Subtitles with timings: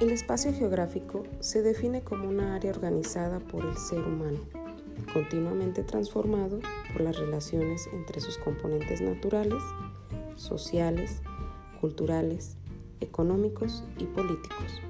[0.00, 4.38] El espacio geográfico se define como una área organizada por el ser humano,
[5.12, 6.60] continuamente transformado
[6.92, 9.60] por las relaciones entre sus componentes naturales,
[10.36, 11.20] sociales,
[11.80, 12.56] culturales,
[13.00, 14.80] económicos y políticos.